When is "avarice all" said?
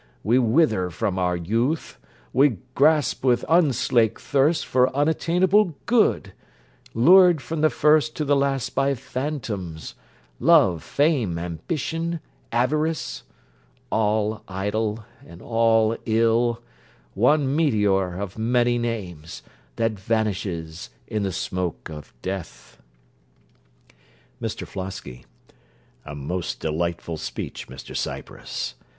12.51-14.41